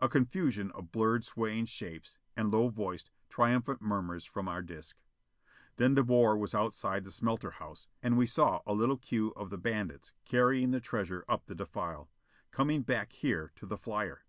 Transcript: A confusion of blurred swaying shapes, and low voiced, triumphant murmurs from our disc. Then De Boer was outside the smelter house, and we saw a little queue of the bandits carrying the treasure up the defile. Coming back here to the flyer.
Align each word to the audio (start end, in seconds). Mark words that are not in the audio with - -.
A 0.00 0.08
confusion 0.08 0.72
of 0.72 0.90
blurred 0.90 1.24
swaying 1.24 1.66
shapes, 1.66 2.18
and 2.36 2.50
low 2.50 2.70
voiced, 2.70 3.12
triumphant 3.28 3.80
murmurs 3.80 4.24
from 4.24 4.48
our 4.48 4.62
disc. 4.62 4.96
Then 5.76 5.94
De 5.94 6.02
Boer 6.02 6.36
was 6.36 6.56
outside 6.56 7.04
the 7.04 7.12
smelter 7.12 7.52
house, 7.52 7.86
and 8.02 8.18
we 8.18 8.26
saw 8.26 8.62
a 8.66 8.74
little 8.74 8.96
queue 8.98 9.32
of 9.36 9.48
the 9.48 9.58
bandits 9.58 10.12
carrying 10.24 10.72
the 10.72 10.80
treasure 10.80 11.24
up 11.28 11.46
the 11.46 11.54
defile. 11.54 12.10
Coming 12.50 12.82
back 12.82 13.12
here 13.12 13.52
to 13.54 13.64
the 13.64 13.78
flyer. 13.78 14.24